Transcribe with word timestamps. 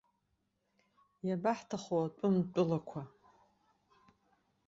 Иабаҳҭаху 1.27 1.99
атәым 2.05 2.35
тәылақәа! 2.53 3.01